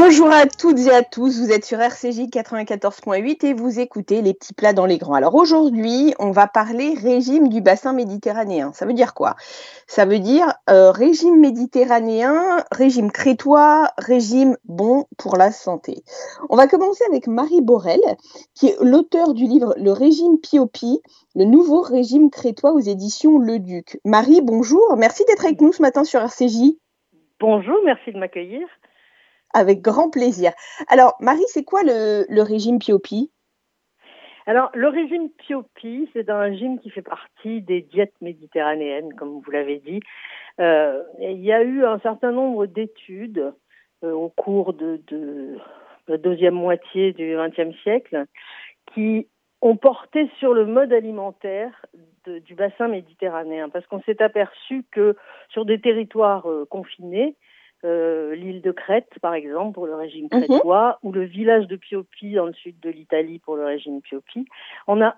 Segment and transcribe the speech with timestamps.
[0.00, 4.32] Bonjour à toutes et à tous, vous êtes sur RCJ 94.8 et vous écoutez les
[4.32, 5.14] petits plats dans les grands.
[5.14, 8.72] Alors aujourd'hui, on va parler régime du bassin méditerranéen.
[8.72, 9.34] Ça veut dire quoi?
[9.88, 16.04] Ça veut dire euh, régime méditerranéen, régime crétois, régime bon pour la santé.
[16.48, 18.00] On va commencer avec Marie Borel,
[18.54, 21.00] qui est l'auteur du livre Le régime Piopi,
[21.34, 23.98] le nouveau régime crétois aux éditions Le Duc.
[24.04, 26.76] Marie, bonjour, merci d'être avec nous ce matin sur RCJ.
[27.40, 28.68] Bonjour, merci de m'accueillir.
[29.54, 30.52] Avec grand plaisir.
[30.88, 33.30] Alors, Marie, c'est quoi le, régime Piopi
[34.46, 39.50] alors, le régime Piopi, c'est un régime qui fait partie des diètes méditerranéennes, comme vous
[39.50, 40.00] l'avez dit.
[40.58, 43.52] Euh, il y a eu un certain nombre d'études
[44.04, 44.98] euh, au cours de,
[46.06, 48.24] la deuxième moitié du XXe siècle
[48.94, 49.28] qui
[49.60, 51.84] ont porté sur le mode alimentaire
[52.26, 55.16] du bassin méditerranéen, parce qu'on s'est aperçu que
[55.48, 57.36] sur des territoires euh, confinés,
[57.84, 60.46] euh, l'île de Crète, par exemple, pour le régime mhm.
[60.46, 64.46] crétois, ou le village de Piopi dans le sud de l'Italie pour le régime Piopi.
[64.86, 65.16] On a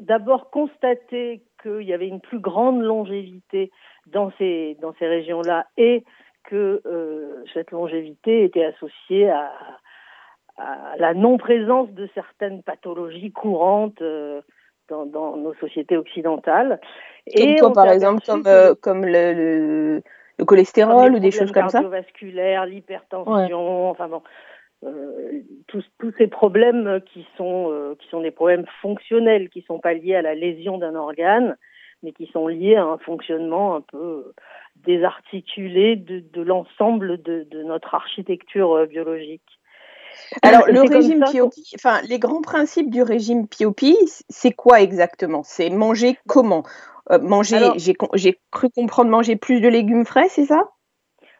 [0.00, 3.70] d'abord constaté qu'il y avait une plus grande longévité
[4.06, 6.04] dans ces, dans ces régions-là et
[6.44, 9.50] que euh, cette longévité était associée à,
[10.98, 14.42] la non-présence de certaines pathologies courantes euh,
[14.88, 16.78] dans, dans, nos sociétés occidentales.
[17.34, 18.44] Comme et quoi, par exemple, comme,
[18.82, 20.02] comme le le
[20.46, 24.22] cholestérol ou des choses comme ça cardiovasculaires, l'hypertension, enfin bon,
[24.84, 29.78] euh, tous, tous ces problèmes qui sont, euh, qui sont des problèmes fonctionnels, qui sont
[29.78, 31.56] pas liés à la lésion d'un organe,
[32.02, 34.32] mais qui sont liés à un fonctionnement un peu
[34.76, 39.60] désarticulé de, de l'ensemble de, de, notre architecture euh, biologique.
[40.42, 43.96] Alors, le régime Piopi, enfin, les grands principes du régime Piopi,
[44.28, 45.42] c'est quoi exactement?
[45.42, 46.64] C'est manger comment?
[47.10, 50.70] Euh, manger, j'ai cru comprendre manger plus de légumes frais, c'est ça?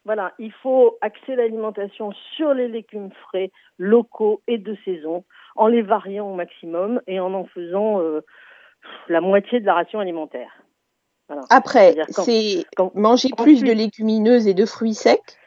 [0.04, 5.82] Voilà, il faut axer l'alimentation sur les légumes frais, locaux et de saison, en les
[5.82, 8.20] variant au maximum et en en faisant euh,
[9.08, 10.50] la moitié de la ration alimentaire.
[11.50, 15.38] Après, c'est manger plus de légumineuses et de fruits secs?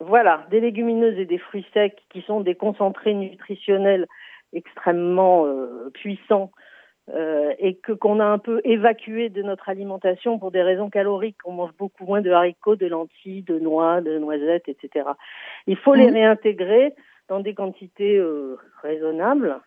[0.00, 4.06] Voilà, des légumineuses et des fruits secs qui sont des concentrés nutritionnels
[4.52, 6.50] extrêmement euh, puissants
[7.14, 11.38] euh, et que qu'on a un peu évacué de notre alimentation pour des raisons caloriques.
[11.44, 15.08] On mange beaucoup moins de haricots, de lentilles, de noix, de noisettes, etc.
[15.66, 16.14] Il faut les mmh.
[16.14, 16.94] réintégrer
[17.28, 19.60] dans des quantités euh, raisonnables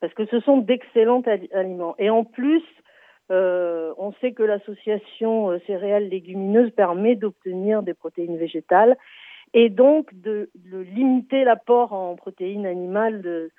[0.00, 1.22] parce que ce sont d'excellents
[1.52, 1.94] aliments.
[1.98, 2.62] Et en plus,
[3.30, 8.96] euh, on sait que l'association euh, céréales légumineuses permet d'obtenir des protéines végétales
[9.54, 13.50] et donc de, de limiter l'apport en protéines animales de,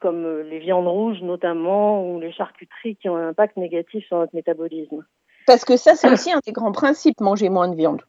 [0.00, 4.18] comme euh, les viandes rouges notamment, ou les charcuteries qui ont un impact négatif sur
[4.18, 5.04] notre métabolisme.
[5.46, 8.02] Parce que ça, c'est aussi un des grands principes, manger moins de viande.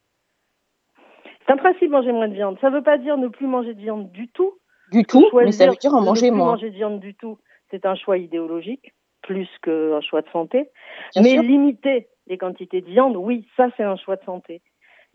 [1.45, 2.57] C'est un principe, manger moins de viande.
[2.59, 4.53] Ça ne veut pas dire ne plus manger de viande du tout.
[4.91, 6.51] Du tout, mais ça veut dire en manger ne plus moins.
[6.53, 7.37] manger de viande du tout,
[7.69, 10.69] c'est un choix idéologique, plus qu'un choix de santé.
[11.15, 14.61] mais limiter les quantités de viande, oui, ça c'est un choix de santé.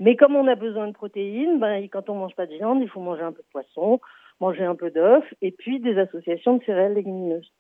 [0.03, 2.89] Mais comme on a besoin de protéines, ben, quand on mange pas de viande, il
[2.89, 4.01] faut manger un peu de poisson,
[4.41, 7.53] manger un peu d'œufs et puis des associations de céréales légumineuses.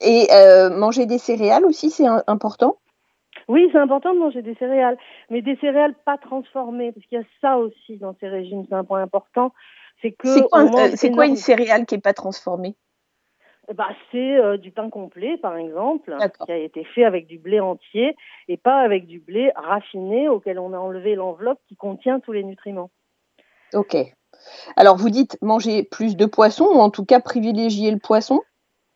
[0.00, 2.78] Et euh, manger des céréales aussi, c'est important?
[3.48, 4.96] Oui, c'est important de manger des céréales,
[5.28, 8.74] mais des céréales pas transformées, parce qu'il y a ça aussi dans ces régimes, c'est
[8.74, 9.52] un point important.
[10.00, 12.76] C'est que c'est quoi, une céréale qui n'est pas transformée?
[13.74, 17.60] Bah, c'est euh, du pain complet, par exemple, qui a été fait avec du blé
[17.60, 18.16] entier
[18.48, 22.42] et pas avec du blé raffiné auquel on a enlevé l'enveloppe qui contient tous les
[22.42, 22.90] nutriments.
[23.72, 23.96] Ok.
[24.76, 28.40] Alors, vous dites manger plus de poissons, ou en tout cas privilégier le poisson?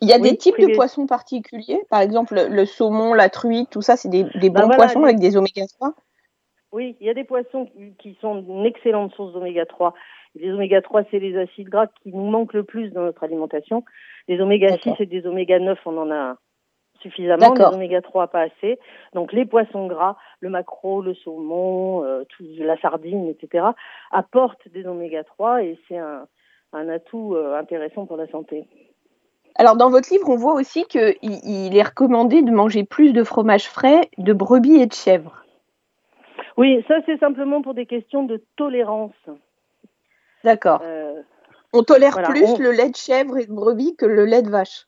[0.02, 3.80] Il y a des types de poissons particuliers, par exemple le, saumon, la truite, tout
[3.80, 5.94] ça, c'est des, bah bons poissons avec des oméga 3
[6.72, 9.94] Oui, il y a des poissons qui sont une excellente source d'oméga 3.
[10.34, 13.84] Les oméga 3, c'est les acides gras qui nous manquent le plus dans notre alimentation.
[14.28, 16.36] Les oméga 6 et des oméga 9, on en a
[17.00, 18.78] suffisamment, les oméga 3 pas assez.
[19.14, 22.24] Donc les poissons gras, le maquereau, le saumon, euh,
[22.58, 23.66] la sardine, etc.,
[24.10, 26.26] apportent des oméga 3 et c'est un,
[26.72, 28.66] atout euh, intéressant pour la santé.
[29.54, 33.24] Alors dans votre livre, on voit aussi qu'il il est recommandé de manger plus de
[33.24, 35.44] fromage frais, de brebis et de chèvre.
[36.56, 39.14] Oui, ça c'est simplement pour des questions de tolérance.
[40.44, 40.80] D'accord.
[40.84, 41.22] Euh,
[41.76, 44.86] on tolère plus le lait de chèvre et de brebis que le lait de vache.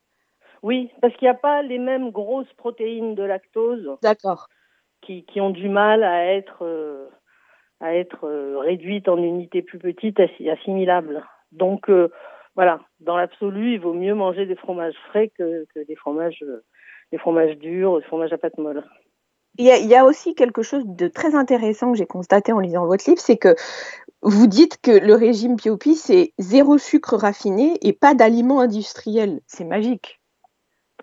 [0.62, 3.96] Oui, parce qu'il n'y a pas les mêmes grosses protéines de lactose.
[4.02, 4.48] D'accord.
[5.02, 7.06] Qui, qui, ont du mal à être, euh,
[7.80, 11.24] à être euh, réduites en unités plus petites, assimilables.
[11.52, 12.10] Donc, euh,
[12.56, 16.44] voilà, dans l'absolu, il vaut mieux manger des fromages frais que, que des fromages,
[17.12, 18.84] des fromages durs, des fromages à pâte molle.
[19.56, 22.52] Il y, a, il y a aussi quelque chose de très intéressant que j'ai constaté
[22.52, 23.54] en lisant votre livre, c'est que
[24.22, 29.40] vous dites que le régime Piopi, c'est zéro sucre raffiné et pas d'aliments industriels.
[29.46, 30.20] C'est magique.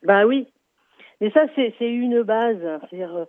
[0.03, 0.47] Bah oui.
[1.21, 2.59] Mais ça, c'est une base.
[2.89, 3.25] C'est-à-dire euh,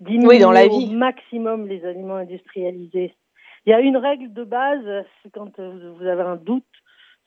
[0.00, 0.88] diminuer dans la vie.
[0.90, 3.14] au maximum les aliments industrialisés.
[3.66, 6.64] Il y a une règle de base, c'est quand vous avez un doute,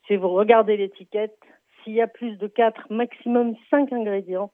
[0.08, 1.38] c'est vous regardez l'étiquette.
[1.84, 4.52] S'il y a plus de 4, maximum 5 ingrédients,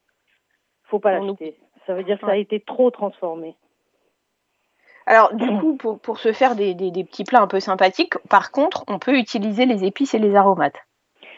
[0.84, 1.58] faut pas l'acheter.
[1.86, 3.56] Ça veut dire que ça a été trop transformé.
[5.08, 9.00] Alors, du coup, pour, se faire des, petits plats un peu sympathiques, par contre, on
[9.00, 10.76] peut utiliser les épices et les aromates.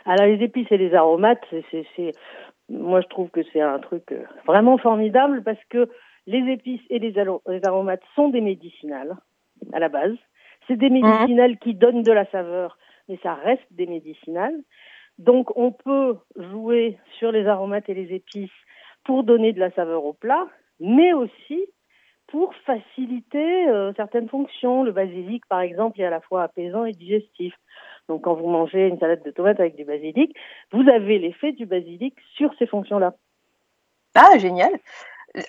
[0.06, 2.13] Alors, les épices et les aromates, c'est,
[2.68, 5.88] moi, je trouve que c'est un truc euh, vraiment formidable parce que
[6.25, 7.13] les épices et les,
[7.63, 9.16] aromates sont des médicinales
[9.71, 10.18] à la base.
[10.68, 11.01] C'est des mhm.
[11.04, 12.75] médicinales qui donnent de la saveur,
[13.07, 14.60] mais ça reste des médicinales.
[15.19, 18.50] Donc, on peut jouer sur les aromates et les épices
[19.04, 20.48] pour donner de la saveur au plat,
[20.80, 21.68] mais aussi
[22.31, 24.84] pour faciliter euh, certaines fonctions.
[24.84, 27.54] Le basilic, par exemple, est à la fois apaisant et digestif.
[28.08, 30.36] Donc, quand vous mangez une salade de tomates avec du basilic,
[30.72, 33.14] vous avez l'effet du basilic sur ces fonctions-là.
[34.16, 34.72] Ah, génial.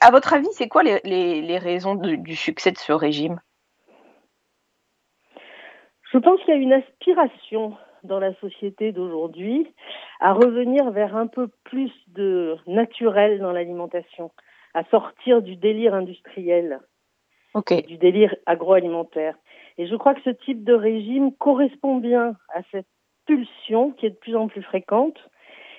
[0.00, 3.40] À votre avis, c'est quoi les, raisons du succès de ce régime?
[6.12, 9.72] Je pense qu'il y a une aspiration dans la société d'aujourd'hui
[10.20, 14.32] à revenir vers un peu plus de naturel dans l'alimentation
[14.74, 16.80] à sortir du délire industriel,
[17.86, 19.36] du délire agroalimentaire.
[19.78, 22.86] Et je crois que ce type de régime correspond bien à cette
[23.26, 25.18] pulsion qui est de plus en plus fréquente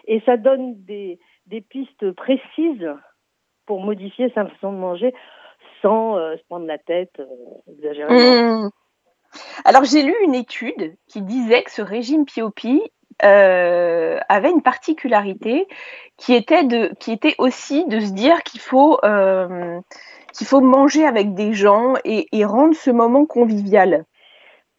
[0.06, 2.90] et ça donne des, des pistes précises
[3.66, 5.14] pour modifier sa façon de manger
[5.82, 8.66] sans euh, se prendre la tête euh, exagérément.
[8.66, 8.70] Mmh.
[9.64, 12.66] Alors j'ai lu une étude qui disait que ce régime POP
[13.24, 15.68] euh, avait une particularité
[16.18, 19.80] qui était, de, qui était aussi de se dire qu'il faut, euh,
[20.34, 24.06] qu'il faut manger avec des gens et, rendre ce moment convivial.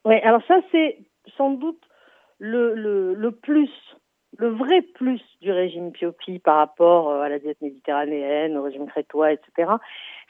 [0.04, 0.98] Oui, alors ça c'est
[1.36, 1.80] sans doute
[2.38, 3.70] le, le, le, plus,
[4.38, 8.86] le vrai plus du régime Piopi par rapport euh, à la diète méditerranéenne, au régime
[8.86, 9.72] crétois, etc.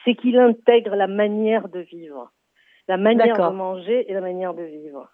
[0.05, 2.31] C'est qu'il intègre la manière de vivre,
[2.87, 5.09] la manière de manger et la manière de vivre.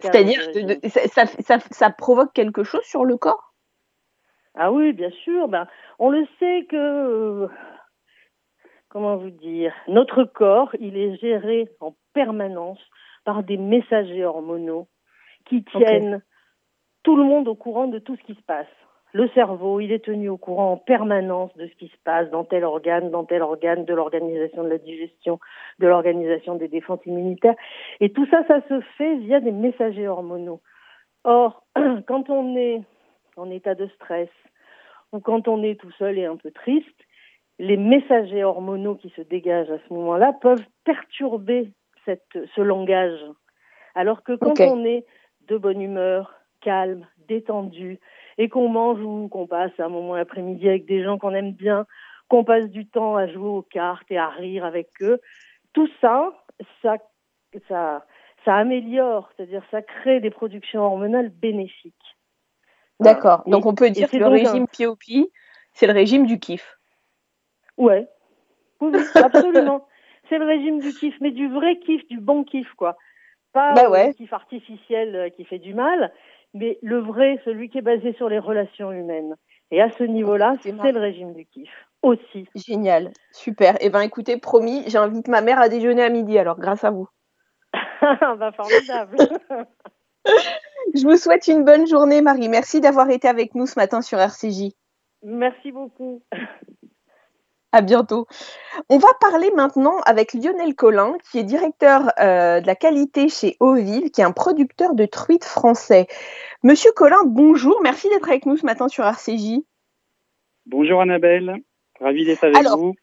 [0.00, 0.40] C'est-à-dire,
[0.88, 3.54] ça, ça, ça, provoque quelque chose sur le corps?
[4.54, 5.48] Ah oui, bien sûr.
[5.48, 5.66] Ben,
[5.98, 7.48] on le sait que,
[8.88, 12.80] comment vous dire, notre corps, il est géré en permanence
[13.24, 14.88] par des messagers hormonaux
[15.46, 16.22] qui tiennent
[17.02, 18.66] tout le monde au courant de tout ce qui se passe
[19.12, 22.44] le cerveau, il est tenu au courant en permanence de ce qui se passe dans
[22.44, 25.38] tel organe, dans tel organe, de l'organisation de la digestion,
[25.78, 27.56] de l'organisation des défenses immunitaires.
[28.00, 30.60] Et tout ça, ça se fait via des messagers hormonaux.
[31.24, 31.64] Or,
[32.06, 32.80] quand on est
[33.36, 34.30] en état de stress
[35.12, 36.88] ou quand on est tout seul et un peu triste,
[37.58, 41.68] les messagers hormonaux qui se dégagent à ce moment-là peuvent perturber
[42.06, 43.20] cette, ce langage.
[43.94, 45.04] Alors que quand on est
[45.48, 48.00] de bonne humeur, calme, détendu,
[48.42, 51.86] et qu'on mange ou qu'on passe un moment après-midi avec des gens qu'on aime bien,
[52.28, 55.20] qu'on passe du temps à jouer aux cartes et à rire avec eux,
[55.72, 56.32] tout ça,
[56.82, 56.96] ça,
[57.68, 58.04] ça,
[58.44, 61.94] ça améliore, c'est-à-dire ça crée des productions hormonales bénéfiques.
[62.98, 63.44] D'accord.
[63.46, 65.04] Donc on peut dire que le régime POP,
[65.72, 66.80] c'est le régime du kiff.
[67.76, 68.08] Ouais.
[68.80, 69.86] Oui, absolument.
[70.28, 72.96] c'est le régime du kiff, mais du vrai kiff, du bon kiff, quoi.
[73.52, 76.12] Pas bah le kiff artificiel euh, qui fait du mal,
[76.54, 79.36] mais le vrai, celui qui est basé sur les relations humaines.
[79.70, 81.70] Et à ce niveau-là, c'est le régime du kiff
[82.02, 82.46] aussi.
[82.54, 83.76] Génial, super.
[83.80, 87.08] Eh bien, écoutez, promis, j'invite ma mère à déjeuner à midi, alors grâce à vous.
[88.02, 89.16] bah, formidable.
[90.94, 92.48] Je vous souhaite une bonne journée, Marie.
[92.48, 94.72] Merci d'avoir été avec nous ce matin sur RCJ.
[95.22, 96.22] Merci beaucoup.
[97.72, 98.26] À bientôt.
[98.90, 103.56] On va parler maintenant avec Lionel Collin, qui est directeur euh, de la qualité chez
[103.60, 106.06] Ovive, qui est un producteur de truites français.
[106.62, 107.80] Monsieur Collin, bonjour.
[107.82, 109.60] Merci d'être avec nous ce matin sur RCJ.
[110.66, 111.56] Bonjour Annabelle.
[111.98, 112.94] Ravi d'être avec vous.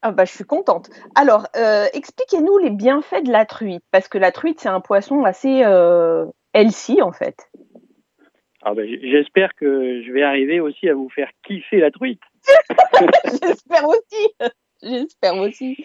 [0.00, 0.88] Ah bah, je suis contente.
[1.14, 5.24] Alors, euh, expliquez-nous les bienfaits de la truite, parce que la truite, c'est un poisson
[5.24, 7.50] assez euh, healthy, en fait.
[8.62, 12.22] Ah bah, J'espère que je vais arriver aussi à vous faire kiffer la truite.
[13.42, 14.52] J'espère aussi.
[14.82, 15.84] J'espère aussi.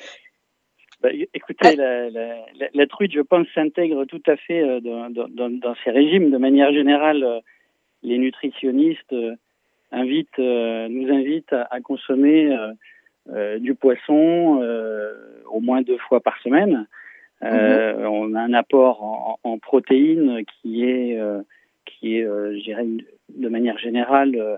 [1.01, 2.09] Bah, écoutez, la,
[2.73, 6.29] la, truite, je pense, s'intègre tout à fait euh, dans, dans, dans, ces régimes.
[6.29, 7.39] De manière générale, euh,
[8.03, 9.35] les nutritionnistes euh,
[9.91, 12.55] invitent, nous invitent à, consommer
[13.59, 14.63] du poisson
[15.51, 16.87] au moins deux fois par semaine.
[17.41, 18.05] Mm-hmm.
[18.05, 21.19] On a un apport en, en protéines qui est,
[21.85, 22.85] qui est, je dirais,
[23.35, 24.57] de manière générale, euh,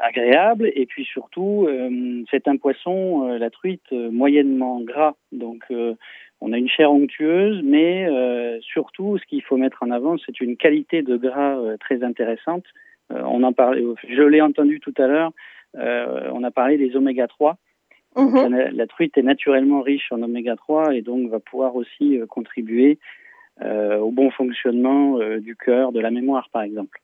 [0.00, 5.64] agréable et puis surtout euh, c'est un poisson euh, la truite moyennement gras donc
[6.40, 8.06] on a une chair onctueuse, mais
[8.60, 12.62] surtout, ce qu'il faut mettre en avant, c'est une qualité de gras très intéressante.
[13.10, 15.32] on en parlait, je l'ai entendu tout à l'heure.
[15.74, 17.56] on a parlé des oméga 3.
[18.16, 18.54] Mhm.
[18.72, 23.00] la, truite est naturellement riche en oméga 3 et donc va pouvoir aussi contribuer
[23.60, 27.00] au bon fonctionnement du cœur, de la mémoire, par exemple.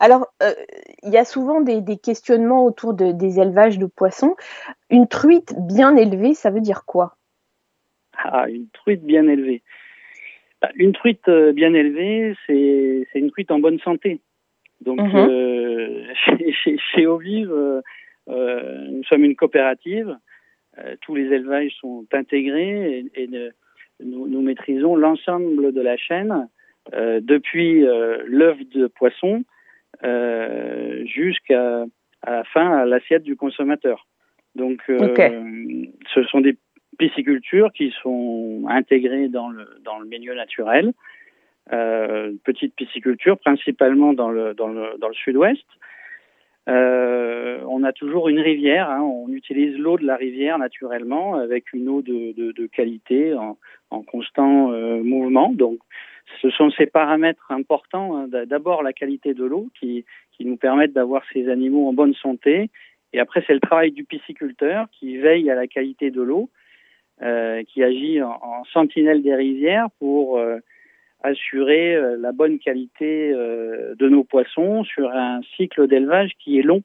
[0.00, 0.52] Alors, euh,
[1.02, 4.36] il y a souvent des, questionnements autour des élevages de poissons.
[4.90, 7.16] Une truite bien élevée, ça veut dire quoi?
[8.16, 9.62] Ah, une truite bien élevée.
[10.60, 14.20] Bah, une truite euh, bien élevée, c'est une truite en bonne santé.
[14.80, 15.16] Donc, mhm.
[15.16, 16.04] euh,
[16.64, 17.52] chez, chez, Ovive,
[18.26, 20.16] nous sommes une coopérative.
[21.02, 23.28] tous les élevages sont intégrés et,
[24.04, 26.48] nous, nous, maîtrisons l'ensemble de la chaîne,
[26.92, 27.84] depuis
[28.26, 29.44] l'œuf de poisson
[30.04, 31.84] euh, jusqu'à
[32.26, 34.06] la fin à l'assiette du consommateur.
[34.54, 35.14] Donc, euh,
[36.14, 36.56] ce sont des
[36.98, 40.92] piscicultures qui sont intégrées dans le, dans le milieu naturel.
[41.72, 45.64] Euh, petite pisciculture, principalement dans le, dans le, dans le sud-ouest.
[46.68, 51.72] Euh, on a toujours une rivière, hein, on utilise l'eau de la rivière naturellement avec
[51.72, 53.58] une eau de, de, de qualité en,
[53.90, 55.52] en constant euh, mouvement.
[55.52, 55.78] Donc
[56.40, 58.16] ce sont ces paramètres importants.
[58.16, 60.04] Hein, d'abord la qualité de l'eau qui,
[60.36, 62.70] qui nous permettent d'avoir ces animaux en bonne santé.
[63.12, 66.50] Et après, c'est le travail du pisciculteur qui veille à la qualité de l'eau,
[67.22, 70.58] euh, qui agit en, sentinelle des rivières pour euh,
[71.22, 76.82] assurer euh, la bonne qualité de nos poissons sur un cycle d'élevage qui est long,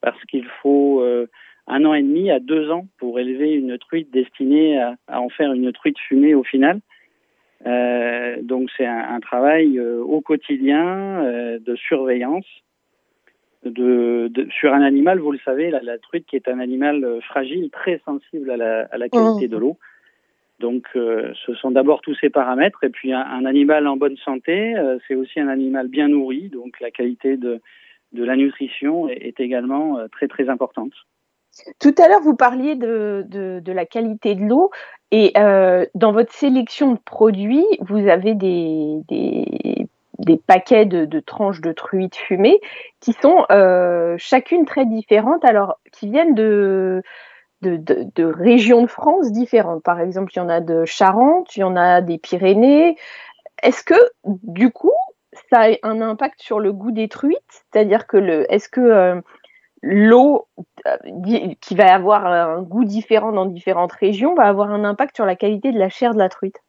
[0.00, 1.04] parce qu'il faut
[1.66, 5.52] un an et demi à deux ans pour élever une truite destinée à en faire
[5.52, 6.80] une truite fumée au final.
[7.66, 12.46] Euh, donc c'est un, un, travail euh, au quotidien euh, de surveillance
[13.64, 17.20] de, de, sur un animal, vous le savez, la, la, truite qui est un animal
[17.28, 19.50] fragile, très sensible à la, à la qualité mmh.
[19.50, 19.78] de l'eau.
[20.60, 24.74] Donc ce sont d'abord tous ces paramètres et puis un, un animal en bonne santé,
[25.08, 27.60] c'est aussi un animal bien nourri, donc la qualité de,
[28.12, 30.92] de la nutrition est, est également très très importante.
[31.78, 34.70] Tout à l'heure, vous parliez de, de, la qualité de l'eau
[35.10, 41.60] et euh, dans votre sélection de produits, vous avez des, des, paquets de, de, tranches
[41.60, 42.60] de truites fumées
[43.00, 47.02] qui sont euh, chacune très différentes, alors qui viennent de,
[47.62, 49.82] de, de, régions de France différentes.
[49.82, 52.96] Par exemple, il y en a de Charente, il y en a des Pyrénées.
[53.62, 54.92] Est-ce que, du coup,
[55.50, 57.64] ça a un impact sur le goût des truites?
[57.72, 59.20] C'est-à-dire que est-ce que euh,
[59.82, 60.46] l'eau
[60.86, 60.96] euh,
[61.60, 65.36] qui va avoir un goût différent dans différentes régions va avoir un impact sur la
[65.36, 66.60] qualité de la chair de la truite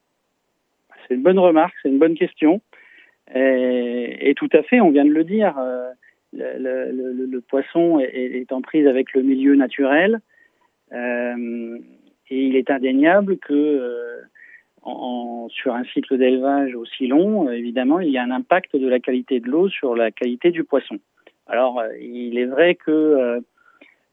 [1.07, 2.61] C'est une bonne remarque, c'est une bonne question.
[3.33, 5.89] Et, tout à fait, on vient de le dire, euh,
[6.33, 10.19] le, poisson est, en prise avec le milieu naturel.
[10.91, 11.77] Euh,
[12.29, 14.19] et il est indéniable que
[14.83, 19.39] sur un cycle d'élevage aussi long, évidemment, il y a un impact de la qualité
[19.39, 20.97] de l'eau sur la qualité du poisson.
[21.51, 23.39] Alors, euh, il est vrai que euh,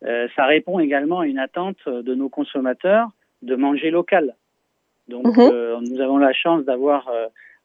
[0.05, 3.11] euh, ça répond également à une attente de nos consommateurs
[3.43, 4.35] de manger local.
[5.07, 5.85] Donc, mhm.
[5.89, 7.11] nous avons la chance d'avoir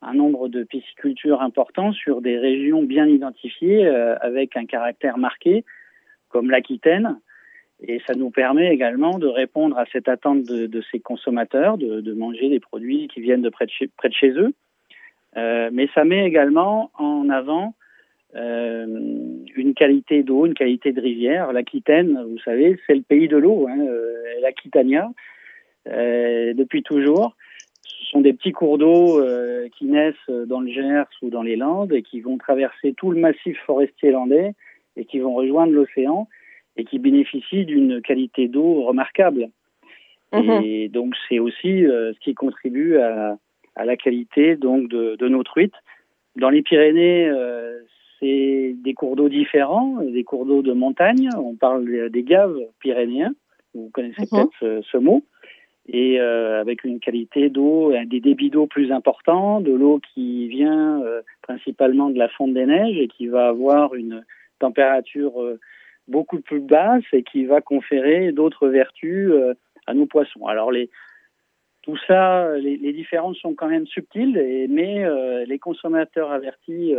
[0.02, 3.86] un nombre de piscicultures importants sur des régions bien identifiées
[4.22, 5.66] avec un caractère marqué,
[6.30, 7.20] comme l'Aquitaine.
[7.82, 12.48] Et ça nous permet également de répondre à cette attente de, ces consommateurs, de, manger
[12.48, 14.54] des produits qui viennent de près de chez, près de chez eux.
[15.36, 17.74] mais ça met également en avant
[18.36, 18.86] euh,
[19.56, 21.54] une qualité d'eau, une qualité de rivière.
[21.54, 25.10] L'Aquitaine, vous savez, c'est le pays de l'eau, hein, euh, l'Aquitania,
[25.88, 27.36] euh, depuis toujours.
[27.84, 31.56] Ce sont des petits cours d'eau euh, qui naissent dans le Gers ou dans les
[31.56, 34.54] Landes et qui vont traverser tout le massif forestier landais
[34.96, 36.28] et qui vont rejoindre l'océan
[36.78, 39.50] et qui bénéficient d'une qualité d'eau remarquable.
[40.32, 40.62] Mhm.
[40.64, 43.38] Et donc c'est aussi ce qui contribue à,
[43.76, 45.76] à, la qualité donc de, de nos truites.
[46.36, 47.30] Dans les Pyrénées,
[48.24, 51.30] des cours d'eau différents, des cours d'eau de montagne.
[51.38, 53.34] On parle des gaves pyrénéens.
[53.74, 54.28] Vous connaissez mhm.
[54.30, 55.24] peut-être ce, mot.
[55.88, 61.02] Et euh, avec une qualité d'eau, des débits d'eau plus importants, de l'eau qui vient
[61.04, 64.24] euh, principalement de la fonte des neiges et qui va avoir une
[64.60, 65.60] température euh,
[66.08, 69.32] beaucoup plus basse et qui va conférer d'autres vertus
[69.86, 70.48] à nos poissons.
[70.48, 70.90] Alors les,
[71.82, 75.06] tout ça, les, les, différences sont quand même subtiles, et, mais
[75.46, 76.94] les consommateurs avertis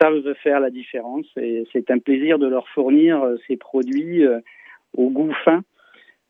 [0.00, 4.40] savent faire la différence et c'est un plaisir de leur fournir euh, ces produits euh,
[4.96, 5.62] au goût fin.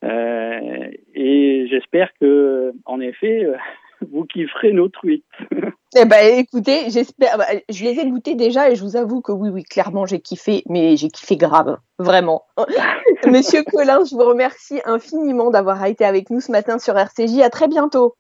[0.04, 3.46] Euh, et j'espère que, en effet,
[4.10, 5.24] vous kifferez nos tweets.
[5.96, 7.38] Eh ben, écoutez, j'espère.
[7.38, 10.18] Bah, je les ai goûtés déjà et je vous avoue que oui, oui, clairement, j'ai
[10.18, 12.46] kiffé, mais j'ai kiffé grave, vraiment.
[13.28, 17.42] Monsieur Colin, je vous remercie infiniment d'avoir été avec nous ce matin sur RCJ.
[17.44, 18.16] À très bientôt.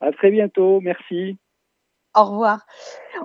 [0.00, 1.36] À très bientôt, merci.
[2.16, 2.66] Au revoir.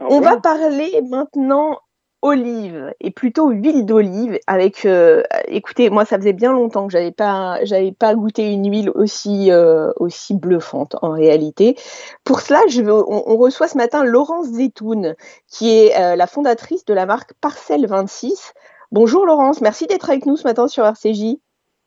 [0.01, 1.79] On va parler maintenant
[2.21, 7.11] olive et plutôt huile d'olive avec euh, écoutez moi ça faisait bien longtemps que j'avais
[7.11, 11.75] pas j'avais pas goûté une huile aussi euh, aussi bluffante en réalité.
[12.23, 15.15] Pour cela je on, reçoit ce matin Laurence Zetoun
[15.47, 18.53] qui est euh, la fondatrice de la marque Parcelle 26
[18.91, 19.61] bonjour Laurence.
[19.61, 21.37] Merci d'être avec nous ce matin sur RCJ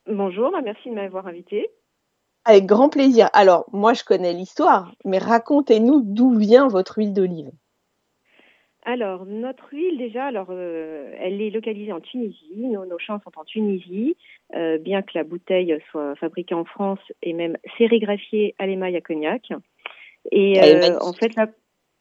[0.08, 1.70] bonjour bah, merci de m'avoir invité
[2.44, 7.50] avec grand plaisir alors moi je connais l'histoire mais racontez-nous d'où vient votre huile d'olive
[8.86, 12.54] alors, notre huile, déjà, alors, euh, elle est localisée en Tunisie.
[12.54, 14.14] Nos, champs sont en Tunisie,
[14.54, 19.00] euh, bien que la bouteille soit fabriquée en France et même sérigraphiée à l'émail à
[19.00, 19.52] cognac.
[20.30, 21.46] Et euh, en fait, là,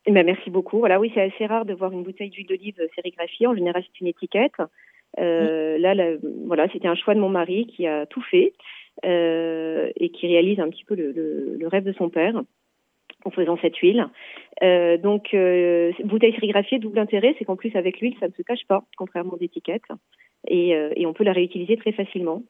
[0.05, 0.79] eh ben, merci beaucoup.
[0.79, 3.47] Voilà, oui, c'est assez rare de voir une bouteille d'huile d'olive sérigraphiée.
[3.47, 4.57] En général, c'est une étiquette.
[5.17, 5.95] Là,
[6.45, 8.53] voilà, c'était un choix de mon mari qui a tout fait
[9.03, 12.43] et qui réalise un petit peu le rêve de son père
[13.25, 14.07] en faisant cette huile.
[14.61, 18.41] Euh, donc, euh, bouteille sérigraphiée, double intérêt, c'est qu'en plus avec l'huile, ça ne se
[18.41, 19.81] cache pas, contrairement aux étiquettes,
[20.47, 22.43] et, euh, et on peut la réutiliser très facilement.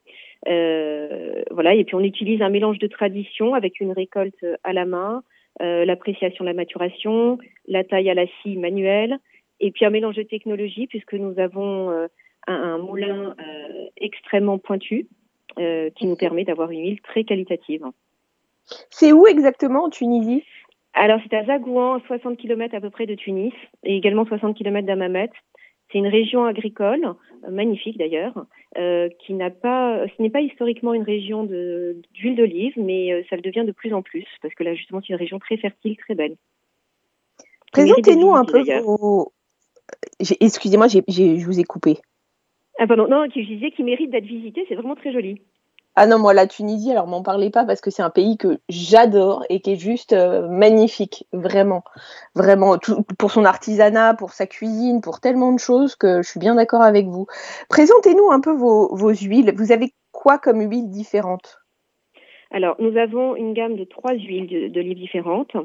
[0.47, 4.85] Euh, voilà, et puis on utilise un mélange de tradition avec une récolte à la
[4.85, 5.23] main,
[5.62, 9.17] euh, l'appréciation de la maturation, la taille à la scie manuelle,
[9.59, 12.09] et puis un mélange de technologie puisque nous avons un,
[12.47, 13.35] un, moulin
[13.95, 15.07] extrêmement pointu
[15.55, 17.86] qui nous permet d'avoir une huile très qualitative.
[18.89, 20.43] C'est où exactement en Tunisie?
[20.93, 24.86] Alors, c'est à Zagouan, 60 km à peu près de Tunis, et également 60 km
[24.86, 25.31] d'Amamet.
[25.91, 27.13] C'est une région agricole,
[27.45, 28.45] euh, magnifique d'ailleurs,
[28.77, 33.36] euh, qui n'a pas, ce n'est pas historiquement une région d'huile d'olive, mais euh, ça
[33.36, 35.98] le devient de plus en plus, parce que là, justement, c'est une région très fertile,
[35.98, 36.36] très belle.
[37.72, 39.31] Présentez-nous un peu vos...
[40.19, 41.98] Excusez-moi, je vous ai coupé.
[42.79, 45.41] Ah pardon, non, je disais qu'il mérite d'être visité, c'est vraiment très joli.
[45.95, 48.60] Ah non, moi, la Tunisie, alors m'en parlez pas parce que c'est un pays que
[48.67, 51.84] j'adore et qui est juste euh, magnifique, vraiment.
[52.34, 52.77] Vraiment,
[53.19, 56.82] pour son artisanat, pour sa cuisine, pour tellement de choses que je suis bien d'accord
[56.82, 57.27] avec vous.
[57.69, 59.53] Présentez-nous un peu vos, huiles.
[59.56, 61.60] Vous avez quoi comme huiles différentes
[62.49, 65.56] Alors, nous avons une gamme de trois huiles d'olive différentes.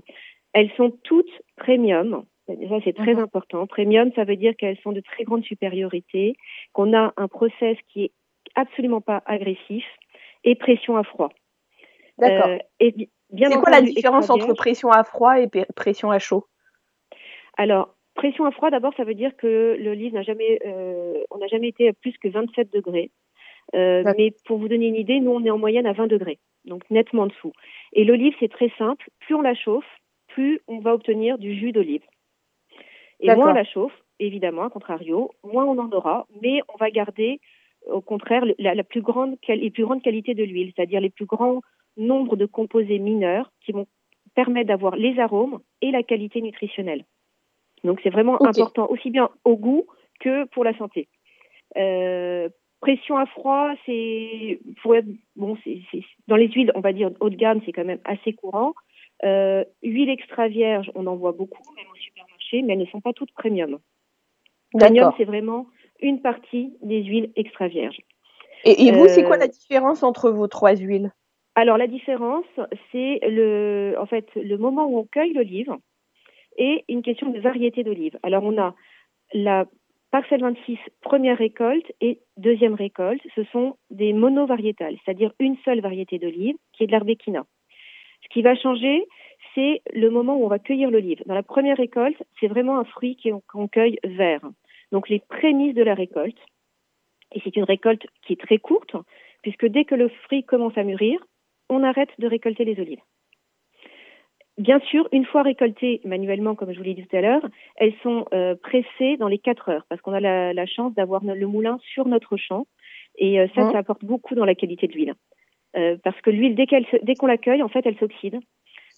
[0.52, 2.24] Elles sont toutes premium.
[2.46, 3.20] Ça, c'est très mhm.
[3.20, 3.66] important.
[3.66, 6.36] Premium, ça veut dire qu'elles sont de très grande supériorité,
[6.74, 8.12] qu'on a un process qui est
[8.54, 9.84] absolument pas agressif
[10.48, 11.30] et pression à froid.
[12.16, 12.48] D'accord.
[12.48, 16.46] Euh, c'est quoi la différence entre pression à froid et pression à chaud?
[17.56, 21.38] Alors, pression à froid, d'abord, ça veut dire que le livre n'a jamais, euh, on
[21.38, 23.10] n'a jamais été à plus que 27 degrés.
[23.74, 26.38] Euh, mais pour vous donner une idée, nous, on est en moyenne à 20 degrés,
[26.64, 27.52] donc nettement en dessous.
[27.92, 29.10] Et l'olive, c'est très simple.
[29.20, 29.84] Plus on la chauffe,
[30.28, 32.02] plus on va obtenir du jus d'olive.
[33.20, 36.90] Et moins on la chauffe, évidemment, à contrario, moins on en aura, mais on va
[36.90, 37.40] garder
[37.88, 41.60] au contraire la, plus grande, les plus grandes qualités de l'huile, c'est-à-dire les plus grands
[41.96, 43.86] nombres de composés mineurs qui vont
[44.34, 47.04] permettre d'avoir les arômes et la qualité nutritionnelle.
[47.84, 49.86] Donc c'est vraiment important aussi bien au goût
[50.20, 51.08] que pour la santé.
[51.76, 52.48] Euh,
[52.80, 54.60] pression à froid, c'est
[55.36, 55.56] bon,
[56.26, 58.74] dans les huiles, on va dire haut de gamme, c'est quand même assez courant.
[59.24, 63.00] Euh, huile extra vierge, on en voit beaucoup, même au supermarché, mais elles ne sont
[63.00, 63.78] pas toutes premium.
[64.72, 65.66] Premium, c'est vraiment
[66.00, 68.00] une partie des huiles extra vierges.
[68.64, 71.12] Et, vous, c'est quoi euh, la différence entre vos trois huiles?
[71.54, 72.46] Alors la différence,
[72.92, 75.74] c'est le, en fait, le moment où on cueille l'olive
[76.56, 78.18] et une question de variété d'olive.
[78.22, 78.74] Alors on a
[79.32, 79.66] la
[80.10, 86.18] parcelle 26 première récolte et deuxième récolte, ce sont des monovariétales, c'est-à-dire une seule variété
[86.18, 87.44] d'olive qui est de l'arbéquina.
[88.22, 89.06] Ce qui va changer,
[89.54, 91.22] c'est le moment où on va cueillir l'olive.
[91.26, 93.16] Dans la première récolte, c'est vraiment un fruit
[93.48, 94.42] qu'on cueille vert
[94.92, 96.38] donc les prémices de la récolte.
[97.32, 98.96] Et c'est une récolte qui est très courte,
[99.42, 101.20] puisque dès que le fruit commence à mûrir,
[101.68, 103.02] on arrête de récolter les olives.
[104.56, 107.46] Bien sûr, une fois récoltées manuellement, comme je vous l'ai dit tout à l'heure,
[107.76, 111.46] elles sont euh, pressées dans les 4 heures, parce qu'on a la, chance d'avoir le
[111.46, 112.66] moulin sur notre champ.
[113.16, 113.72] Et euh, ça, mmh.
[113.72, 115.14] ça apporte beaucoup dans la qualité de l'huile.
[115.76, 118.40] Euh, parce que l'huile, dès qu'on l'accueille, en fait, elle s'oxyde.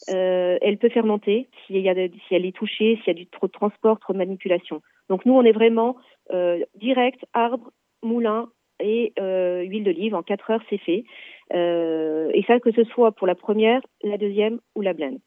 [0.09, 3.48] Elle peut fermenter si, y a si elle est touchée, s'il y a du trop
[3.48, 4.81] de transport, trop de manipulation.
[5.11, 5.96] Donc nous, on est vraiment
[6.33, 10.14] euh, direct, arbre, moulin et euh, huile d'olive.
[10.14, 11.05] En 4 heures, c'est fait.
[11.53, 15.18] Euh, et ça, que ce soit pour la première, la deuxième ou la blende.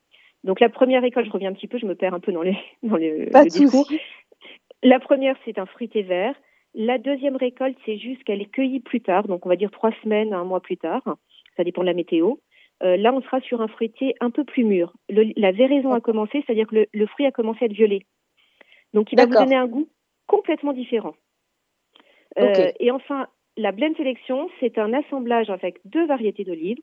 [0.46, 2.42] Donc la première école, je reviens un petit peu, je me perds un peu dans,
[2.42, 3.88] les, dans les, le discours.
[4.82, 6.36] La première, c'est un fruité vert.
[6.74, 9.92] La deuxième récolte, c'est juste qu'elle est cueillie plus tard, donc on va dire trois
[10.02, 11.04] semaines, un mois plus tard.
[11.56, 12.36] Ça dépend de la météo.
[12.82, 14.92] là, on sera sur un fruitier un peu plus mûr.
[15.10, 18.02] la véraison a commencé, c'est-à-dire que le, fruit a commencé à être violet.
[18.94, 19.88] Donc, il va vous donner un goût
[20.28, 21.16] complètement différent.
[22.38, 23.28] et enfin,
[23.58, 26.80] la blend sélection, c'est un assemblage avec deux variétés d'olives.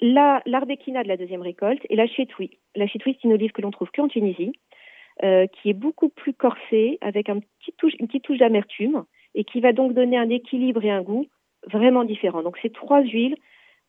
[0.00, 2.58] L'Ardekina de la deuxième récolte et la Chetui.
[2.74, 4.52] La Chetui, c'est une olive que l'on trouve qu'en Tunisie,
[5.22, 9.44] euh, qui est beaucoup plus corsée, avec un petit touche, une petite touche d'amertume, et
[9.44, 11.26] qui va donc donner un équilibre et un goût
[11.66, 12.42] vraiment différents.
[12.42, 13.36] Donc, c'est trois huiles,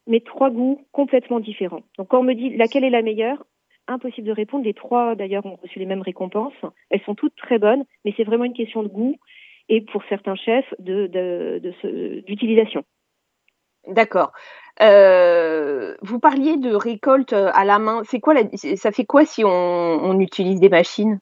[0.05, 1.83] mais trois goûts complètement différents.
[1.97, 3.45] Donc, quand on me dit laquelle est la meilleure,
[3.87, 4.65] impossible de répondre.
[4.65, 6.53] Les trois, d'ailleurs, ont reçu les mêmes récompenses.
[6.89, 9.15] Elles sont toutes très bonnes, mais c'est vraiment une question de goût
[9.69, 12.83] et pour certains chefs d'utilisation.
[13.87, 14.31] D'accord.
[14.81, 18.01] Euh, vous parliez de récolte à la main.
[18.03, 18.35] C'est quoi
[18.75, 21.19] ça fait quoi si on, utilise des machines?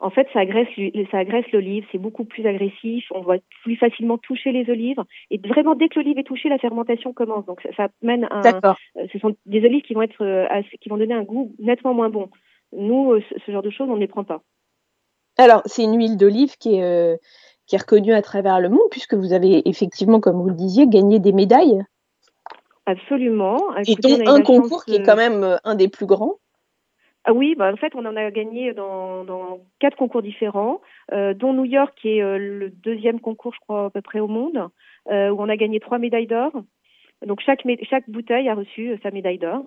[0.00, 0.68] En fait, ça agresse,
[1.10, 1.84] ça agresse l'olive.
[1.90, 3.04] C'est beaucoup plus agressif.
[3.12, 5.02] On va plus facilement toucher les olives.
[5.30, 7.44] Et vraiment, dès que l'olive est touchée, la fermentation commence.
[7.46, 8.40] Donc, ça, mène à.
[8.40, 8.76] D'accord.
[8.96, 10.46] Euh, ce sont des olives qui vont être, euh,
[10.80, 12.30] qui vont donner un goût nettement moins bon.
[12.72, 14.42] Nous, ce genre de choses, on ne les prend pas.
[15.36, 17.18] Alors, c'est une huile d'olive qui est
[17.68, 20.88] qui est reconnu à travers le monde, puisque vous avez effectivement, comme vous le disiez,
[20.88, 21.84] gagné des médailles.
[22.86, 23.58] Absolument.
[23.86, 26.38] Et dont un concours qui est quand même euh, un des plus grands.
[27.24, 30.80] Ah oui, bah en fait, on en a gagné dans, quatre concours différents,
[31.12, 34.20] euh, dont New York, qui est euh, le deuxième concours, je crois, à peu près
[34.20, 34.68] au monde,
[35.06, 36.52] où on a gagné trois médailles d'or.
[37.26, 39.64] Donc chaque, chaque bouteille a reçu sa médaille d'or.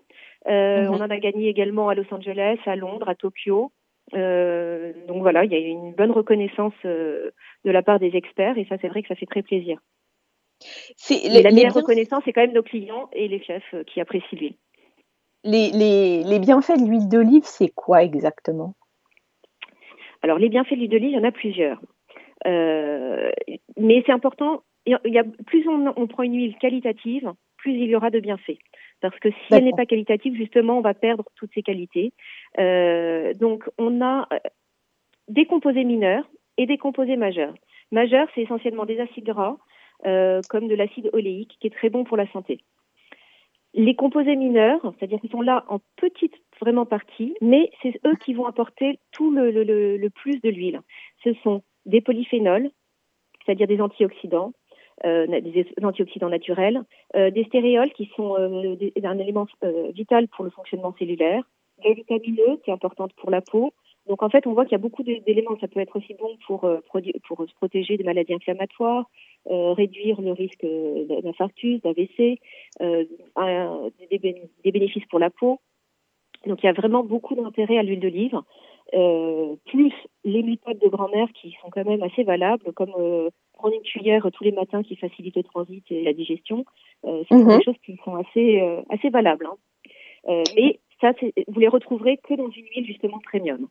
[0.47, 0.89] Mhm.
[0.89, 3.71] On en a gagné également à Los Angeles, à Londres, à Tokyo.
[4.13, 7.31] Euh, donc voilà, il y a une bonne reconnaissance euh,
[7.63, 9.79] de la part des experts et ça, c'est vrai que ça fait très plaisir.
[11.09, 14.55] la meilleure reconnaissance, c'est quand même nos clients et les chefs euh, qui apprécient l'huile.
[15.43, 18.75] Les, les, les, bienfaits de l'huile d'olive, c'est quoi exactement?
[20.21, 21.81] Alors, les bienfaits de l'huile d'olive, il y en a plusieurs.
[22.45, 27.89] mais c'est important, il y a, plus on, on, prend une huile qualitative, plus il
[27.89, 28.57] y aura de bienfaits.
[29.01, 32.13] Parce que si elle n'est pas qualitative, justement, on va perdre toutes ses qualités.
[32.59, 34.37] Euh, donc, on a euh,
[35.27, 37.55] des composés mineurs et des composés majeurs.
[37.91, 39.57] Majeurs, c'est essentiellement des acides gras,
[40.05, 42.59] euh, comme de l'acide oléique, qui est très bon pour la santé.
[43.73, 48.33] Les composés mineurs, c'est-à-dire qu'ils sont là en petite vraiment partie, mais c'est eux qui
[48.33, 50.81] vont apporter tout le, plus de l'huile.
[51.23, 52.69] Ce sont des polyphénols,
[53.45, 54.51] c'est-à-dire des antioxydants,
[55.05, 56.81] euh, des antioxydants naturels,
[57.15, 59.47] euh, des stéréols qui sont euh, un élément
[59.93, 61.43] vital pour le fonctionnement cellulaire,
[61.81, 63.73] des vitamines qui est importante pour la peau.
[64.07, 65.57] Donc en fait, on voit qu'il y a beaucoup d'éléments.
[65.61, 66.69] Ça peut être aussi bon pour,
[67.27, 69.05] pour se protéger des maladies inflammatoires,
[69.49, 70.65] réduire le risque
[71.23, 72.39] d'infarctus, d'AVC,
[72.79, 74.19] des,
[74.63, 75.59] des bénéfices pour la peau.
[76.45, 78.39] Donc il y a vraiment beaucoup d'intérêt à l'huile d'olive.
[78.93, 79.93] Euh, plus
[80.25, 84.27] les méthodes de grand-mère qui sont quand même assez valables, comme euh, prendre une cuillère
[84.33, 86.65] tous les matins qui facilite le transit et la digestion,
[87.05, 87.57] euh, ce sont mhm.
[87.57, 89.47] des choses qui sont assez, euh, assez valables.
[89.47, 90.43] Hein.
[90.55, 91.13] mais ça,
[91.47, 93.67] vous les retrouverez que dans une huile justement premium.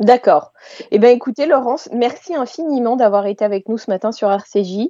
[0.00, 0.52] D'accord.
[0.90, 4.88] Eh bien, écoutez, Laurence, merci infiniment d'avoir été avec nous ce matin sur RCJ.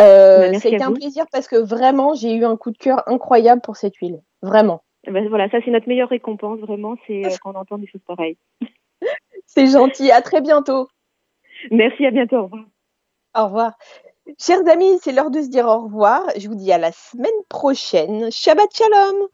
[0.00, 3.60] Euh, bah, C'était un plaisir parce que vraiment, j'ai eu un coup de cœur incroyable
[3.60, 4.22] pour cette huile.
[4.40, 4.82] Vraiment.
[5.06, 8.02] Eh ben, voilà, ça, c'est notre meilleure récompense, vraiment, c'est quand on entend des choses
[8.06, 8.38] pareilles.
[9.48, 10.10] C'est gentil.
[10.10, 10.88] À très bientôt.
[11.70, 12.36] Merci, à bientôt.
[12.36, 12.64] Au revoir.
[13.36, 13.72] Au revoir.
[14.38, 16.22] Chers amis, c'est l'heure de se dire au revoir.
[16.36, 18.30] Je vous dis à la semaine prochaine.
[18.32, 19.28] Shabbat Shalom.